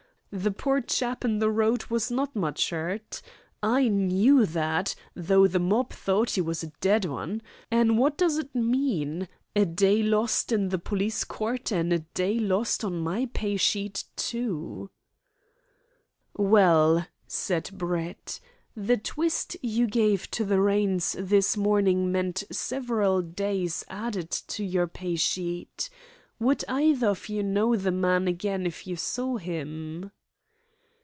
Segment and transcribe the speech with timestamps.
[0.33, 3.21] "The poor chap in the road was not much 'urt.
[3.61, 7.41] I knew that, though the mob thort 'e was a dead 'un.
[7.69, 9.27] An' wot does it mean?
[9.57, 14.05] A day lost in the polis court, an' a day lost on my pay sheet,
[14.15, 14.89] too."
[16.37, 18.39] "Well," said Brett,
[18.73, 24.87] "the twist you gave to the reins this morning meant several days added to your
[24.87, 25.89] pay sheet.
[26.39, 30.09] Would either of you know the man again if you saw him?"